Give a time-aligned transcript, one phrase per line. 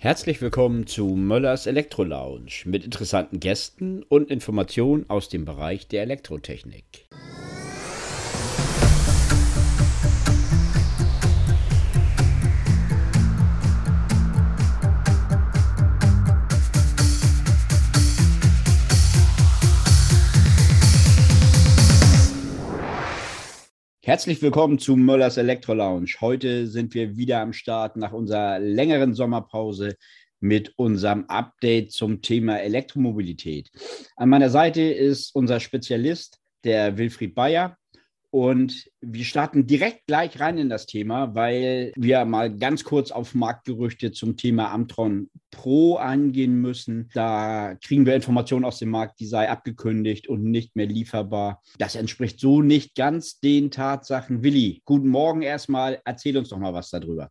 [0.00, 6.02] Herzlich willkommen zu Möllers Elektro Lounge mit interessanten Gästen und Informationen aus dem Bereich der
[6.02, 7.08] Elektrotechnik.
[24.08, 26.08] Herzlich willkommen zu Möllers Elektro Lounge.
[26.22, 29.96] Heute sind wir wieder am Start nach unserer längeren Sommerpause
[30.40, 33.70] mit unserem Update zum Thema Elektromobilität.
[34.16, 37.76] An meiner Seite ist unser Spezialist, der Wilfried Bayer.
[38.30, 43.34] Und wir starten direkt gleich rein in das Thema, weil wir mal ganz kurz auf
[43.34, 47.08] Marktgerüchte zum Thema Amtron Pro eingehen müssen.
[47.14, 51.62] Da kriegen wir Informationen aus dem Markt, die sei abgekündigt und nicht mehr lieferbar.
[51.78, 54.42] Das entspricht so nicht ganz den Tatsachen.
[54.42, 56.00] Willi, guten Morgen erstmal.
[56.04, 57.30] Erzähl uns doch mal was darüber.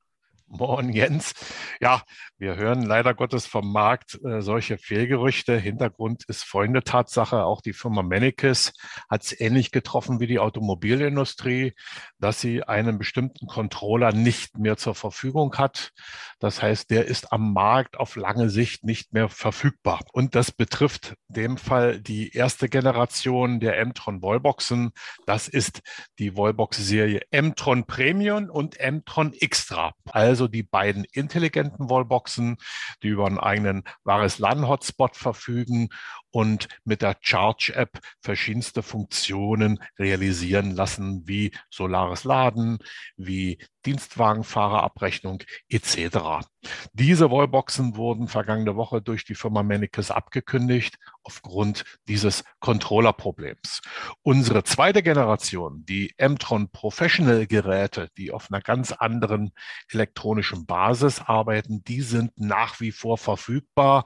[0.50, 1.34] Moin Jens.
[1.82, 2.04] Ja,
[2.38, 5.58] wir hören leider Gottes vom Markt äh, solche Fehlgerüchte.
[5.58, 7.44] Hintergrund ist folgende Tatsache.
[7.44, 8.72] Auch die Firma Mennekes
[9.09, 11.73] hat es ähnlich getroffen wie die Automobilindustrie,
[12.20, 15.92] dass sie einen bestimmten Controller nicht mehr zur Verfügung hat.
[16.39, 20.00] Das heißt, der ist am Markt auf lange Sicht nicht mehr verfügbar.
[20.14, 24.92] Und das betrifft in dem Fall die erste Generation der Mtron Wallboxen.
[25.26, 25.82] Das ist
[26.20, 29.94] die Wallbox-Serie Mtron Premium und Mtron Extra.
[30.11, 32.57] Also also die beiden intelligenten Wallboxen,
[33.02, 35.89] die über einen eigenen wahres LAN-Hotspot verfügen
[36.31, 42.80] und mit der Charge-App verschiedenste Funktionen realisieren lassen, wie solares Laden,
[43.16, 46.45] wie Dienstwagenfahrerabrechnung etc.
[46.92, 53.81] Diese Wallboxen wurden vergangene Woche durch die Firma Manicus abgekündigt aufgrund dieses Controller-Problems.
[54.23, 59.52] Unsere zweite Generation, die Mtron Professional Geräte, die auf einer ganz anderen
[59.89, 64.05] elektronischen Basis arbeiten, die sind nach wie vor verfügbar.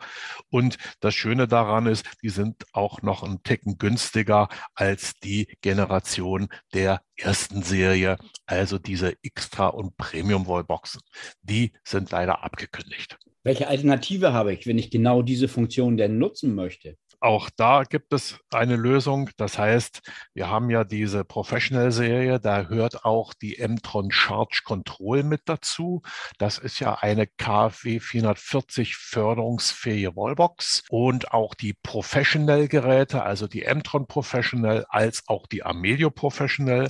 [0.50, 6.48] Und das Schöne daran ist, die sind auch noch ein Ticken günstiger als die Generation
[6.74, 11.02] der ersten Serie, also diese Extra- und Premium-Wallboxen.
[11.42, 13.18] Die sind leider abgekündigt.
[13.44, 16.98] Welche Alternative habe ich, wenn ich genau diese Funktion denn nutzen möchte?
[17.24, 19.30] Auch da gibt es eine Lösung.
[19.38, 20.02] Das heißt,
[20.34, 26.02] wir haben ja diese Professional-Serie, da hört auch die Mtron Charge Control mit dazu.
[26.40, 34.08] Das ist ja eine KfW 440 förderungsfähige Wallbox und auch die Professional-Geräte, also die Mtron
[34.08, 36.88] Professional als auch die Amedio Professional.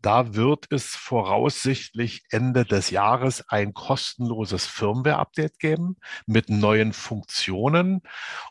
[0.00, 5.96] Da wird es voraussichtlich Ende des Jahres ein kostenloses Firmware-Update geben
[6.26, 8.00] mit neuen Funktionen.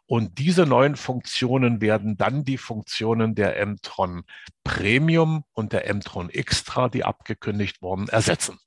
[0.06, 4.24] Und diese neuen Funktionen Funktionen werden dann die Funktionen der Mtron
[4.66, 8.60] Premium und der Mtron Extra, die abgekündigt wurden, ersetzen.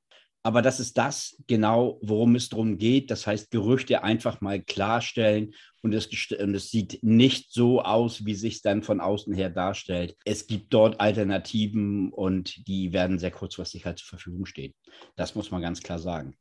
[0.43, 3.11] Aber das ist das genau, worum es darum geht.
[3.11, 5.53] Das heißt, Gerüchte einfach mal klarstellen
[5.83, 10.17] und es, und es sieht nicht so aus, wie sich dann von außen her darstellt.
[10.25, 14.73] Es gibt dort Alternativen und die werden sehr kurzfristig halt zur Verfügung stehen.
[15.15, 16.35] Das muss man ganz klar sagen.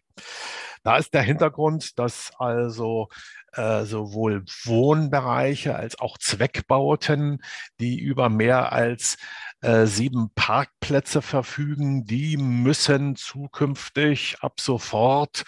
[0.84, 3.10] Da ist der Hintergrund, dass also
[3.54, 7.42] äh, sowohl Wohnbereiche als auch Zweckbauten,
[7.80, 9.18] die über mehr als
[9.62, 15.44] äh, sieben Parkplätze verfügen, die müssen zukünftig ab sofort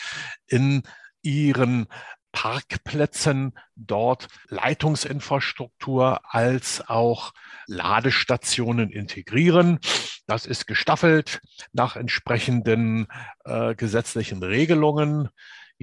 [0.47, 0.83] in
[1.21, 1.87] ihren
[2.33, 7.31] Parkplätzen dort Leitungsinfrastruktur als auch
[7.67, 9.79] Ladestationen integrieren.
[10.25, 11.41] Das ist gestaffelt
[11.71, 13.07] nach entsprechenden
[13.45, 15.29] äh, gesetzlichen Regelungen.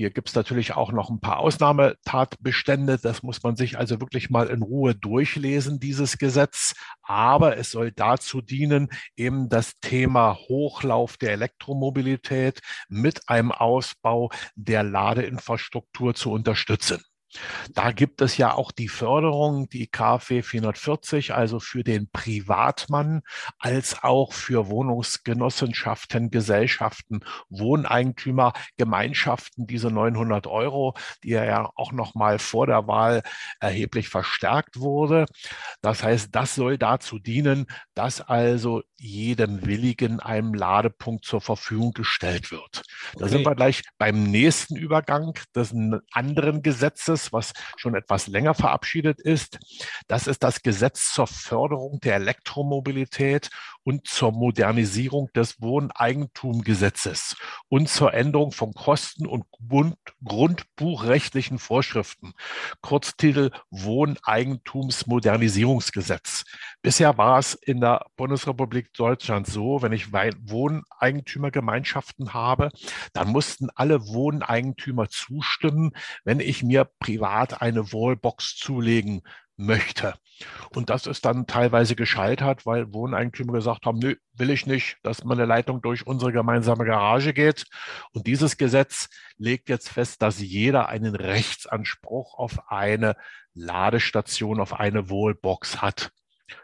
[0.01, 2.97] Hier gibt es natürlich auch noch ein paar Ausnahmetatbestände.
[2.97, 6.73] Das muss man sich also wirklich mal in Ruhe durchlesen, dieses Gesetz.
[7.03, 14.85] Aber es soll dazu dienen, eben das Thema Hochlauf der Elektromobilität mit einem Ausbau der
[14.85, 17.03] Ladeinfrastruktur zu unterstützen.
[17.73, 23.23] Da gibt es ja auch die Förderung, die KfW 440, also für den Privatmann,
[23.59, 32.39] als auch für Wohnungsgenossenschaften, Gesellschaften, Wohneigentümer, Gemeinschaften, diese 900 Euro, die ja auch noch mal
[32.39, 33.23] vor der Wahl
[33.61, 35.27] erheblich verstärkt wurde.
[35.83, 42.51] Das heißt, das soll dazu dienen, dass also jedem Willigen einem Ladepunkt zur Verfügung gestellt
[42.51, 42.83] wird.
[43.15, 43.29] Da okay.
[43.29, 45.75] sind wir gleich beim nächsten Übergang des
[46.13, 49.59] anderen Gesetzes, was schon etwas länger verabschiedet ist.
[50.09, 53.51] Das ist das Gesetz zur Förderung der Elektromobilität
[53.83, 57.37] und zur Modernisierung des Wohneigentumgesetzes
[57.69, 59.45] und zur Änderung von Kosten- und
[60.25, 62.33] Grundbuchrechtlichen Vorschriften.
[62.81, 66.45] Kurztitel Wohneigentumsmodernisierungsgesetz.
[66.83, 72.71] Bisher war es in der Bundesrepublik Deutschland so, wenn ich Wohneigentümergemeinschaften habe,
[73.13, 75.93] dann mussten alle Wohneigentümer zustimmen,
[76.25, 79.23] wenn ich mir privat eine Wallbox zulegen
[79.57, 80.15] möchte.
[80.75, 85.25] Und das ist dann teilweise gescheitert, weil Wohneigentümer gesagt haben, nö, will ich nicht, dass
[85.25, 87.67] meine Leitung durch unsere gemeinsame Garage geht.
[88.13, 93.17] Und dieses Gesetz legt jetzt fest, dass jeder einen Rechtsanspruch auf eine
[93.53, 96.11] Ladestation, auf eine Wallbox hat.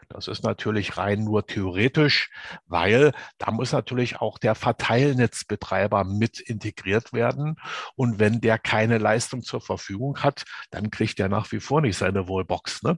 [0.09, 2.29] Das ist natürlich rein nur theoretisch,
[2.65, 7.55] weil da muss natürlich auch der Verteilnetzbetreiber mit integriert werden.
[7.95, 11.97] Und wenn der keine Leistung zur Verfügung hat, dann kriegt er nach wie vor nicht
[11.97, 12.83] seine Wallbox.
[12.83, 12.97] Ne?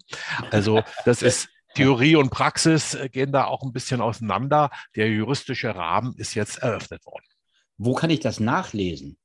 [0.52, 4.72] Also das ist Theorie und Praxis äh, gehen da auch ein bisschen auseinander.
[4.96, 7.26] Der juristische Rahmen ist jetzt eröffnet worden.
[7.78, 9.18] Wo kann ich das nachlesen?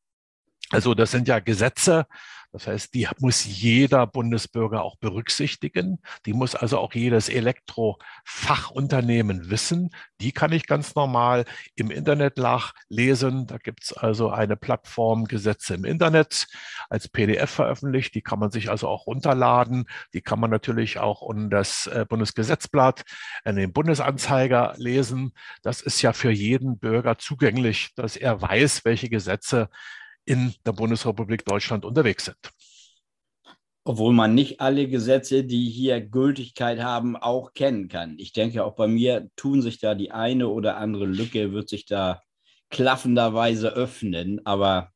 [0.74, 2.06] Also das sind ja Gesetze,
[2.54, 5.98] das heißt, die muss jeder Bundesbürger auch berücksichtigen.
[6.24, 9.90] Die muss also auch jedes Elektrofachunternehmen wissen.
[10.20, 13.48] Die kann ich ganz normal im Internet nachlesen.
[13.48, 16.46] Da gibt es also eine Plattform Gesetze im Internet
[16.88, 18.14] als PDF veröffentlicht.
[18.14, 19.86] Die kann man sich also auch runterladen.
[20.12, 23.02] Die kann man natürlich auch in das äh, Bundesgesetzblatt,
[23.44, 25.32] in den Bundesanzeiger lesen.
[25.62, 29.70] Das ist ja für jeden Bürger zugänglich, dass er weiß, welche Gesetze
[30.24, 32.38] in der Bundesrepublik Deutschland unterwegs sind.
[33.86, 38.18] Obwohl man nicht alle Gesetze, die hier Gültigkeit haben, auch kennen kann.
[38.18, 41.84] Ich denke, auch bei mir tun sich da die eine oder andere Lücke, wird sich
[41.84, 42.22] da
[42.70, 44.40] klaffenderweise öffnen.
[44.46, 44.93] Aber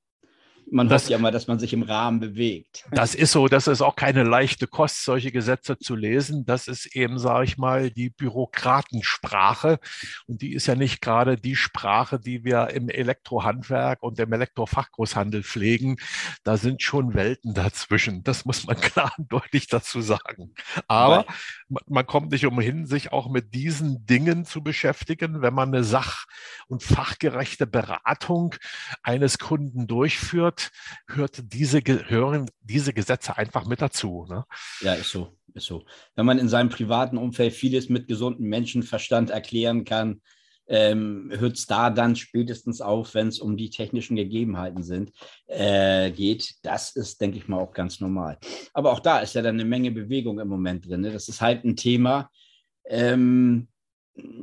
[0.70, 2.85] man das, hofft ja mal, dass man sich im Rahmen bewegt.
[2.99, 6.44] Das ist so, das ist auch keine leichte Kost, solche Gesetze zu lesen.
[6.44, 9.79] Das ist eben, sage ich mal, die Bürokratensprache.
[10.26, 15.44] Und die ist ja nicht gerade die Sprache, die wir im Elektrohandwerk und im Elektrofachgroßhandel
[15.44, 15.97] pflegen.
[16.43, 18.25] Da sind schon Welten dazwischen.
[18.25, 20.55] Das muss man klar und deutlich dazu sagen.
[20.88, 21.25] Aber
[21.69, 25.85] Weil, man kommt nicht umhin, sich auch mit diesen Dingen zu beschäftigen, wenn man eine
[25.85, 26.26] sach-
[26.67, 28.56] und fachgerechte Beratung
[29.03, 30.57] eines Kunden durchführt
[31.06, 34.26] hört, hört diese, hören diese Gesetze einfach mit dazu.
[34.28, 34.44] Ne?
[34.81, 35.84] Ja, ist so, ist so.
[36.16, 40.20] Wenn man in seinem privaten Umfeld vieles mit gesundem Menschenverstand erklären kann,
[40.69, 45.12] ähm, hört es da dann spätestens auf, wenn es um die technischen Gegebenheiten sind,
[45.46, 46.56] äh, geht.
[46.62, 48.38] Das ist, denke ich mal, auch ganz normal.
[48.75, 51.00] Aber auch da ist ja dann eine Menge Bewegung im Moment drin.
[51.00, 51.10] Ne?
[51.10, 52.31] Das ist halt ein Thema,
[52.84, 53.69] ähm,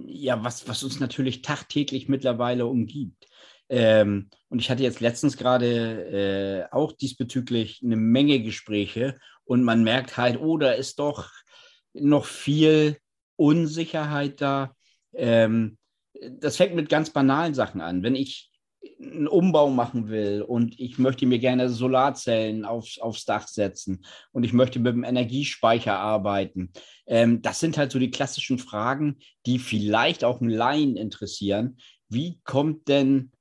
[0.08, 3.28] ja, was, was uns natürlich tagtäglich mittlerweile umgibt.
[3.70, 9.84] Ähm, und ich hatte jetzt letztens gerade äh, auch diesbezüglich eine Menge Gespräche und man
[9.84, 11.32] merkt halt, oh, da ist doch
[11.94, 12.98] noch viel
[13.38, 14.76] Unsicherheit da.
[15.14, 15.78] Ähm,
[16.40, 18.04] das fängt mit ganz banalen Sachen an.
[18.04, 18.52] Wenn ich
[19.02, 24.44] einen Umbau machen will und ich möchte mir gerne Solarzellen aufs, aufs Dach setzen und
[24.44, 26.72] ich möchte mit dem Energiespeicher arbeiten.
[27.08, 31.78] Ähm, das sind halt so die klassischen Fragen, die vielleicht auch einen Laien interessieren.
[32.10, 33.32] Wie kommt denn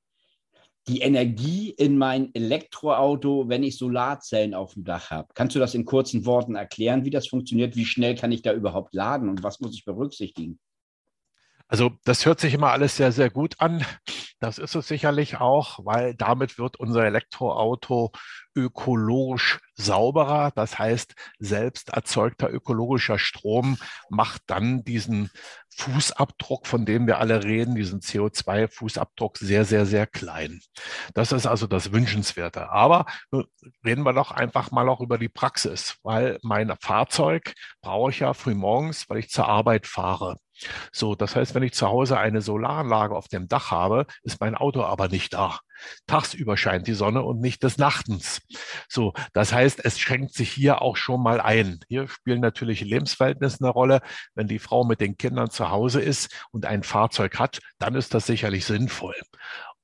[0.87, 5.29] die Energie in mein Elektroauto, wenn ich Solarzellen auf dem Dach habe.
[5.33, 7.75] Kannst du das in kurzen Worten erklären, wie das funktioniert?
[7.75, 10.59] Wie schnell kann ich da überhaupt laden und was muss ich berücksichtigen?
[11.67, 13.83] Also das hört sich immer alles sehr, sehr gut an.
[14.39, 18.11] Das ist es sicherlich auch, weil damit wird unser Elektroauto
[18.53, 20.51] ökologisch sauberer.
[20.55, 23.77] Das heißt, selbst erzeugter ökologischer Strom
[24.09, 25.31] macht dann diesen
[25.77, 30.61] Fußabdruck, von dem wir alle reden, diesen CO2-Fußabdruck sehr, sehr, sehr klein.
[31.13, 32.69] Das ist also das Wünschenswerte.
[32.69, 33.05] Aber
[33.85, 38.33] reden wir doch einfach mal auch über die Praxis, weil mein Fahrzeug brauche ich ja
[38.33, 40.37] früh morgens, weil ich zur Arbeit fahre.
[40.91, 44.55] So, das heißt, wenn ich zu Hause eine Solaranlage auf dem Dach habe, ist mein
[44.55, 45.59] Auto aber nicht da.
[46.07, 48.41] Tagsüber scheint die Sonne und nicht des Nachtens.
[48.87, 51.79] So, das heißt, es schränkt sich hier auch schon mal ein.
[51.87, 54.01] Hier spielen natürlich Lebensverhältnisse eine Rolle.
[54.33, 58.13] Wenn die Frau mit den Kindern zu Hause ist und ein Fahrzeug hat, dann ist
[58.13, 59.15] das sicherlich sinnvoll.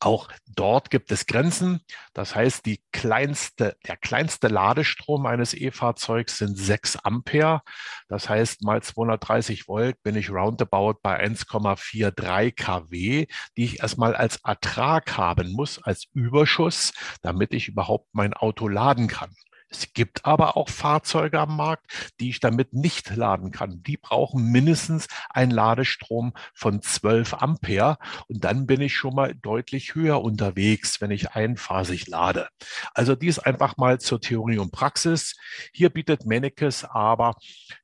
[0.04, 1.82] Auch dort gibt es Grenzen.
[2.16, 7.62] Das heißt, die kleinste, der kleinste Ladestrom eines E-Fahrzeugs sind 6 Ampere.
[8.08, 14.38] Das heißt, mal 230 Volt bin ich roundabout bei 1,43 kW, die ich erstmal als
[14.44, 19.36] Ertrag haben muss, als Überschuss, damit ich überhaupt mein Auto laden kann.
[19.72, 23.82] Es gibt aber auch Fahrzeuge am Markt, die ich damit nicht laden kann.
[23.84, 27.98] Die brauchen mindestens einen Ladestrom von 12 Ampere
[28.28, 32.50] und dann bin ich schon mal deutlich höher unterwegs, wenn ich einphasig lade.
[32.94, 35.38] Also dies einfach mal zur Theorie und Praxis.
[35.72, 37.36] Hier bietet Mennekes aber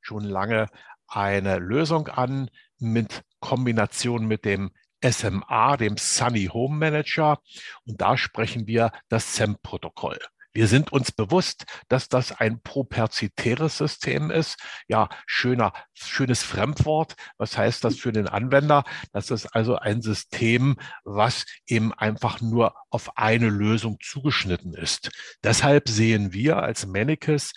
[0.02, 0.68] schon lange
[1.08, 7.40] eine Lösung an mit Kombination mit dem SMA, dem Sunny Home Manager.
[7.86, 10.20] Und da sprechen wir das SEMP-Protokoll.
[10.58, 14.58] Wir sind uns bewusst, dass das ein properzitäres System ist.
[14.88, 17.14] Ja, schöner, schönes Fremdwort.
[17.38, 18.84] Was heißt das für den Anwender?
[19.14, 25.12] Das ist also ein System, was eben einfach nur auf eine Lösung zugeschnitten ist.
[25.44, 27.54] Deshalb sehen wir als Mannekes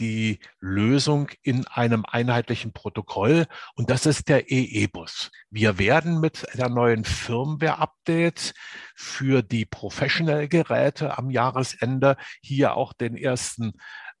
[0.00, 5.30] die Lösung in einem einheitlichen Protokoll und das ist der EE-Bus.
[5.50, 8.54] Wir werden mit der neuen Firmware-Update
[8.94, 13.72] für die Professional-Geräte am Jahresende hier auch den ersten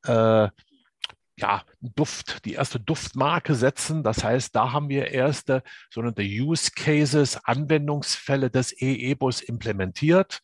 [0.04, 0.48] äh,
[1.36, 4.02] ja, Duft, die erste Duftmarke setzen.
[4.02, 10.42] Das heißt, da haben wir erste sogenannte Use Cases, Anwendungsfälle des EE-Bus implementiert.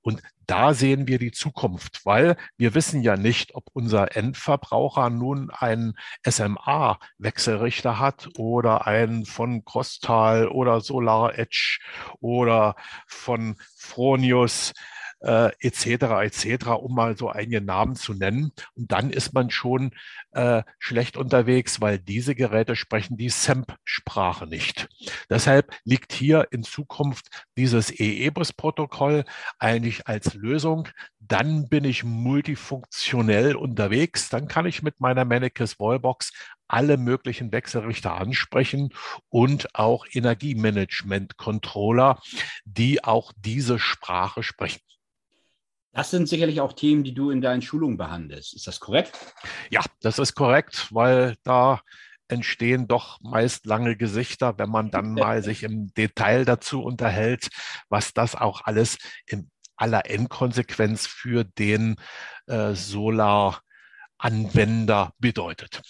[0.00, 5.50] Und da sehen wir die Zukunft, weil wir wissen ja nicht, ob unser Endverbraucher nun
[5.50, 5.94] einen
[6.26, 11.80] SMA-Wechselrichter hat oder einen von Crostal oder Solar Edge
[12.20, 12.76] oder
[13.06, 14.72] von Fronius
[15.20, 16.22] äh, etc.
[16.22, 18.52] etc., um mal so einige Namen zu nennen.
[18.74, 19.92] Und dann ist man schon
[20.32, 24.88] äh, schlecht unterwegs, weil diese Geräte sprechen die SEMP-Sprache nicht.
[25.30, 29.24] Deshalb liegt hier in Zukunft dieses EE-Bus-Protokoll
[29.58, 30.88] eigentlich als Lösung.
[31.20, 34.28] Dann bin ich multifunktionell unterwegs.
[34.28, 36.32] Dann kann ich mit meiner Mannekes Wallbox
[36.68, 38.90] alle möglichen Wechselrichter ansprechen
[39.30, 42.20] und auch Energiemanagement-Controller,
[42.64, 44.80] die auch diese Sprache sprechen.
[45.98, 48.54] Das sind sicherlich auch Themen, die du in deinen Schulungen behandelst.
[48.54, 49.18] Ist das korrekt?
[49.68, 51.80] Ja, das ist korrekt, weil da
[52.28, 57.48] entstehen doch meist lange Gesichter, wenn man dann mal sich im Detail dazu unterhält,
[57.88, 61.96] was das auch alles in aller Endkonsequenz für den
[62.46, 65.82] äh, Solar-Anwender bedeutet.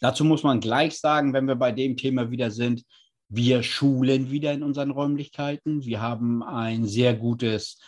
[0.00, 2.84] Dazu muss man gleich sagen, wenn wir bei dem Thema wieder sind,
[3.28, 5.84] wir schulen wieder in unseren Räumlichkeiten.
[5.84, 7.80] Wir haben ein sehr gutes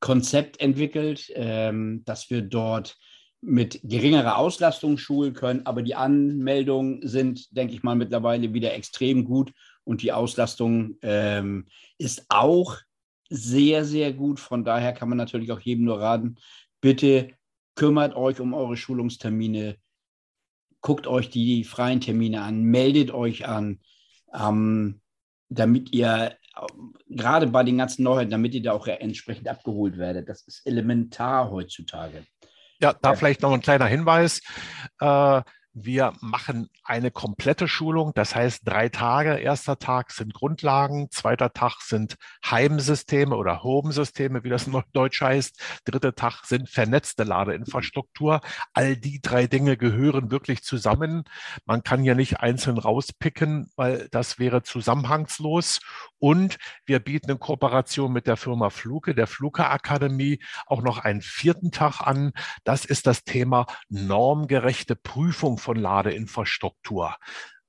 [0.00, 2.96] Konzept entwickelt, ähm, dass wir dort
[3.42, 5.66] mit geringerer Auslastung schulen können.
[5.66, 9.52] Aber die Anmeldungen sind, denke ich mal, mittlerweile wieder extrem gut
[9.84, 11.66] und die Auslastung ähm,
[11.98, 12.76] ist auch
[13.28, 14.40] sehr, sehr gut.
[14.40, 16.36] Von daher kann man natürlich auch jedem nur raten,
[16.80, 17.30] bitte
[17.76, 19.76] kümmert euch um eure Schulungstermine,
[20.80, 23.80] guckt euch die freien Termine an, meldet euch an,
[24.34, 25.00] ähm,
[25.48, 26.36] damit ihr
[27.10, 30.28] gerade bei den ganzen Neuheiten, damit ihr da auch entsprechend abgeholt werdet.
[30.28, 32.24] Das ist elementar heutzutage.
[32.80, 34.40] Ja, da vielleicht noch ein kleiner Hinweis.
[35.00, 39.36] Äh, wir machen eine komplette Schulung, das heißt drei Tage.
[39.36, 45.60] Erster Tag sind Grundlagen, zweiter Tag sind Heimsysteme oder Home-Systeme, wie das in Deutsch heißt.
[45.84, 48.40] Dritter Tag sind vernetzte Ladeinfrastruktur.
[48.72, 51.24] All die drei Dinge gehören wirklich zusammen.
[51.66, 55.78] Man kann ja nicht einzeln rauspicken, weil das wäre zusammenhangslos.
[56.18, 61.22] Und wir bieten in Kooperation mit der Firma Fluke, der Fluke Akademie, auch noch einen
[61.22, 62.32] vierten Tag an.
[62.64, 67.16] Das ist das Thema normgerechte Prüfung von Ladeinfrastruktur.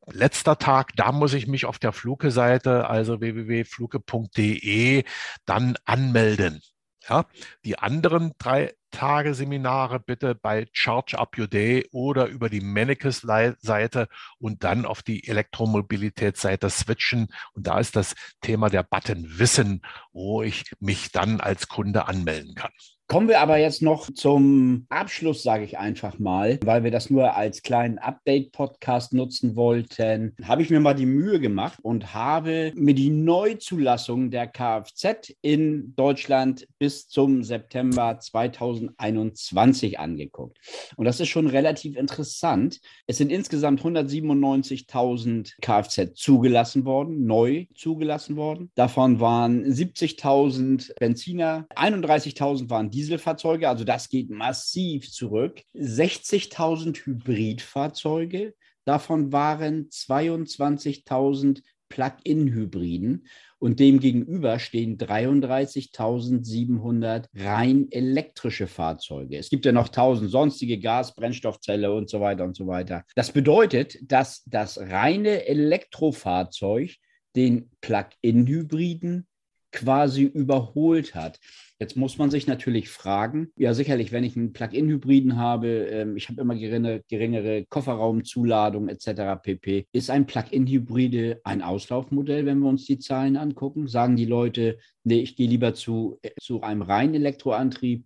[0.07, 5.03] Letzter Tag, da muss ich mich auf der Fluke-Seite, also www.fluke.de,
[5.45, 6.61] dann anmelden.
[7.07, 7.25] Ja,
[7.65, 14.07] die anderen drei Tage Seminare bitte bei Charge Up Your Day oder über die Mannekes-Seite
[14.37, 17.29] und dann auf die Elektromobilitätsseite switchen.
[17.53, 19.81] Und da ist das Thema der Button Wissen,
[20.11, 22.71] wo ich mich dann als Kunde anmelden kann.
[23.11, 27.35] Kommen wir aber jetzt noch zum Abschluss, sage ich einfach mal, weil wir das nur
[27.35, 30.33] als kleinen Update-Podcast nutzen wollten.
[30.41, 35.93] Habe ich mir mal die Mühe gemacht und habe mir die Neuzulassung der Kfz in
[35.97, 40.57] Deutschland bis zum September 2021 angeguckt.
[40.95, 42.79] Und das ist schon relativ interessant.
[43.07, 48.71] Es sind insgesamt 197.000 Kfz zugelassen worden, neu zugelassen worden.
[48.75, 53.00] Davon waren 70.000 Benziner, 31.000 waren Diesel.
[53.01, 55.63] Dieselfahrzeuge, also das geht massiv zurück.
[55.75, 58.53] 60.000 Hybridfahrzeuge,
[58.85, 63.25] davon waren 22.000 Plug-in-Hybriden
[63.57, 69.37] und dem gegenüber stehen 33.700 rein elektrische Fahrzeuge.
[69.37, 73.03] Es gibt ja noch 1000 sonstige Gas, Brennstoffzelle und so weiter und so weiter.
[73.15, 76.97] Das bedeutet, dass das reine Elektrofahrzeug
[77.35, 79.25] den Plug-in-Hybriden
[79.71, 81.39] quasi überholt hat.
[81.81, 86.29] Jetzt muss man sich natürlich fragen, ja sicherlich, wenn ich einen Plug-in-Hybriden habe, ähm, ich
[86.29, 89.41] habe immer geringere, geringere Kofferraumzuladung etc.
[89.41, 89.87] pp.
[89.91, 93.87] Ist ein Plug-in-Hybride ein Auslaufmodell, wenn wir uns die Zahlen angucken?
[93.87, 98.05] Sagen die Leute, nee, ich gehe lieber zu, äh, zu einem reinen Elektroantrieb,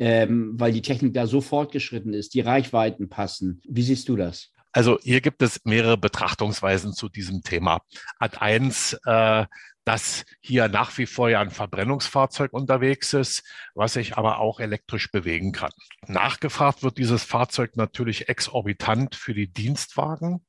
[0.00, 3.60] ähm, weil die Technik da so fortgeschritten ist, die Reichweiten passen.
[3.68, 4.50] Wie siehst du das?
[4.72, 7.82] Also hier gibt es mehrere Betrachtungsweisen zu diesem Thema.
[8.18, 9.46] Ad 1, äh,
[9.84, 13.42] dass hier nach wie vor ja ein Verbrennungsfahrzeug unterwegs ist,
[13.74, 15.72] was sich aber auch elektrisch bewegen kann.
[16.06, 20.44] Nachgefragt wird dieses Fahrzeug natürlich exorbitant für die Dienstwagen,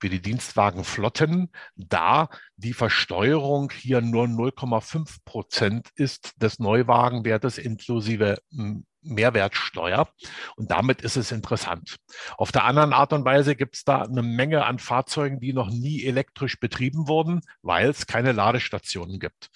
[0.00, 8.86] für die Dienstwagenflotten, da die Versteuerung hier nur 0,5 Prozent ist des Neuwagenwertes inklusive hm,
[9.06, 10.08] Mehrwertsteuer.
[10.56, 11.96] Und damit ist es interessant.
[12.36, 15.70] Auf der anderen Art und Weise gibt es da eine Menge an Fahrzeugen, die noch
[15.70, 19.50] nie elektrisch betrieben wurden, weil es keine Ladestationen gibt.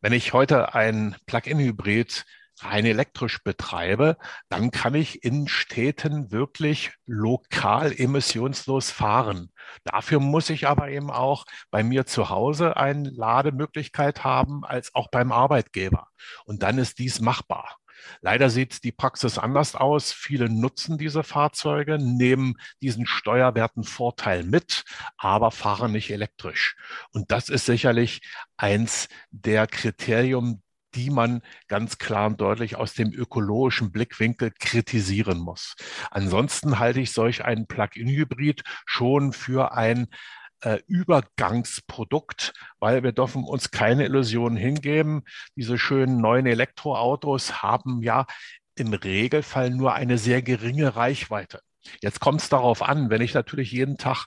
[0.00, 2.24] Wenn ich heute ein Plug-in-Hybrid
[2.60, 4.16] rein elektrisch betreibe,
[4.48, 9.52] dann kann ich in Städten wirklich lokal emissionslos fahren.
[9.84, 15.08] Dafür muss ich aber eben auch bei mir zu Hause eine Lademöglichkeit haben, als auch
[15.08, 16.08] beim Arbeitgeber.
[16.44, 17.76] Und dann ist dies machbar.
[18.20, 20.12] Leider sieht die Praxis anders aus.
[20.12, 24.84] Viele nutzen diese Fahrzeuge, nehmen diesen steuerwerten Vorteil mit,
[25.16, 26.76] aber fahren nicht elektrisch.
[27.12, 28.22] Und das ist sicherlich
[28.56, 30.62] eins der Kriterien,
[30.94, 35.76] die man ganz klar und deutlich aus dem ökologischen Blickwinkel kritisieren muss.
[36.10, 40.08] Ansonsten halte ich solch einen Plug-in-Hybrid schon für ein
[40.66, 45.22] äh, Übergangsprodukt, weil wir dürfen uns keine Illusionen hingeben.
[45.54, 48.26] Diese schönen neuen Elektroautos haben ja
[48.74, 51.60] im Regelfall nur eine sehr geringe Reichweite.
[52.02, 54.26] Jetzt kommt es darauf an, wenn ich natürlich jeden Tag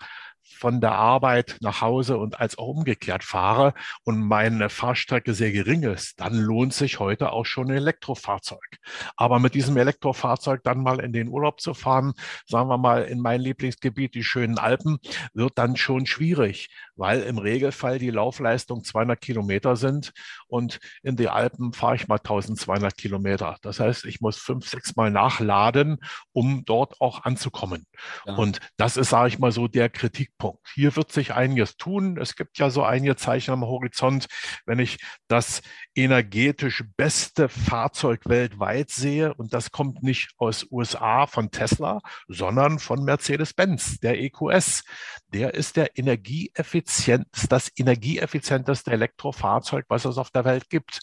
[0.57, 5.83] von der Arbeit nach Hause und als auch umgekehrt fahre und meine Fahrstrecke sehr gering
[5.83, 8.77] ist, dann lohnt sich heute auch schon ein Elektrofahrzeug.
[9.15, 12.13] Aber mit diesem Elektrofahrzeug dann mal in den Urlaub zu fahren,
[12.45, 14.99] sagen wir mal in mein Lieblingsgebiet, die schönen Alpen,
[15.33, 20.11] wird dann schon schwierig, weil im Regelfall die Laufleistung 200 Kilometer sind
[20.47, 23.57] und in die Alpen fahre ich mal 1200 Kilometer.
[23.61, 25.99] Das heißt, ich muss fünf, sechs Mal nachladen,
[26.31, 27.85] um dort auch anzukommen.
[28.25, 28.35] Ja.
[28.35, 30.67] Und das ist, sage ich mal so, der Kritik Punkt.
[30.73, 32.17] Hier wird sich einiges tun.
[32.17, 34.25] Es gibt ja so einige Zeichen am Horizont.
[34.65, 34.97] Wenn ich
[35.27, 35.61] das
[35.93, 43.03] energetisch beste Fahrzeug weltweit sehe, und das kommt nicht aus USA von Tesla, sondern von
[43.03, 44.83] Mercedes-Benz, der EQS.
[45.27, 51.01] Der ist der energieeffizient, das energieeffizienteste Elektrofahrzeug, was es auf der Welt gibt.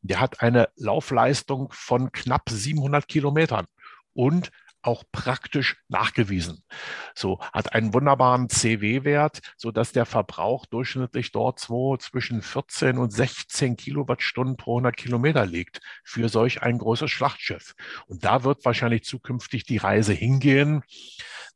[0.00, 3.66] Der hat eine Laufleistung von knapp 700 Kilometern
[4.14, 4.50] und
[4.82, 6.62] auch praktisch nachgewiesen.
[7.14, 13.10] So hat einen wunderbaren CW-Wert, so dass der Verbrauch durchschnittlich dort so zwischen 14 und
[13.10, 17.74] 16 Kilowattstunden pro 100 Kilometer liegt für solch ein großes Schlachtschiff.
[18.06, 20.82] Und da wird wahrscheinlich zukünftig die Reise hingehen.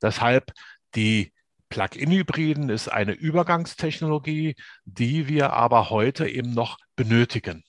[0.00, 0.52] Deshalb
[0.94, 1.32] die
[1.72, 7.64] Plug-in-Hybriden ist eine Übergangstechnologie, die wir aber heute eben noch benötigen.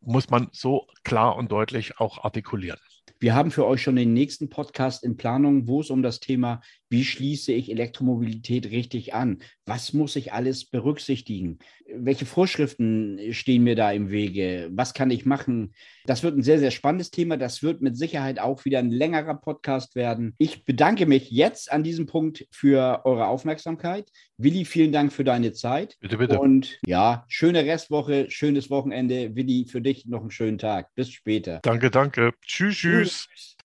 [0.00, 2.78] Muss man so klar und deutlich auch artikulieren.
[3.20, 6.60] Wir haben für euch schon den nächsten Podcast in Planung, wo es um das Thema,
[6.90, 9.38] wie schließe ich Elektromobilität richtig an?
[9.66, 11.58] Was muss ich alles berücksichtigen?
[11.94, 14.70] Welche Vorschriften stehen mir da im Wege?
[14.72, 15.74] Was kann ich machen?
[16.06, 17.36] Das wird ein sehr, sehr spannendes Thema.
[17.36, 20.34] Das wird mit Sicherheit auch wieder ein längerer Podcast werden.
[20.38, 24.10] Ich bedanke mich jetzt an diesem Punkt für eure Aufmerksamkeit.
[24.38, 25.96] Willi, vielen Dank für deine Zeit.
[26.00, 26.38] Bitte, bitte.
[26.38, 29.34] Und ja, schöne Restwoche, schönes Wochenende.
[29.34, 30.94] Willi, für dich noch einen schönen Tag.
[30.94, 31.60] Bis später.
[31.62, 32.32] Danke, danke.
[32.46, 32.97] Tschüss, tschüss.
[33.04, 33.56] Tschüss.